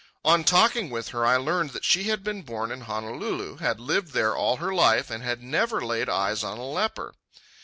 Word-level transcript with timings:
On 0.25 0.43
talking 0.43 0.89
with 0.89 1.09
her 1.09 1.27
I 1.27 1.37
learned 1.37 1.73
that 1.73 1.85
she 1.85 2.05
had 2.05 2.23
been 2.23 2.41
born 2.41 2.71
in 2.71 2.81
Honolulu, 2.81 3.57
had 3.57 3.79
lived 3.79 4.13
there 4.13 4.35
all 4.35 4.57
her 4.57 4.73
life, 4.73 5.11
and 5.11 5.21
had 5.21 5.43
never 5.43 5.79
laid 5.79 6.09
eyes 6.09 6.43
on 6.43 6.57
a 6.57 6.65
leper. 6.65 7.13